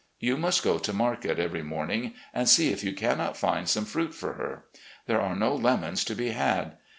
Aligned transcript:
You 0.19 0.35
must 0.35 0.63
go 0.63 0.79
to 0.79 0.93
market 0.93 1.37
every 1.37 1.61
morning 1.61 2.15
and 2.33 2.49
see 2.49 2.71
if 2.71 2.83
you 2.83 2.91
cannot 2.93 3.37
find 3.37 3.69
some 3.69 3.85
fruit 3.85 4.15
for 4.15 4.33
her. 4.33 4.65
There 5.05 5.21
are 5.21 5.35
no 5.35 5.53
lemons 5.53 6.03
to 6.05 6.15
be 6.15 6.31
had. 6.31 6.75